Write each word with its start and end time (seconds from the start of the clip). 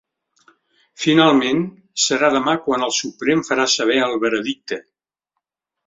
Finalment, 1.03 1.61
serà 2.05 2.31
demà 2.39 2.57
quan 2.65 2.89
el 2.89 2.97
Suprem 3.03 3.47
farà 3.51 3.71
saber 3.79 4.03
el 4.11 4.19
veredicte. 4.27 4.85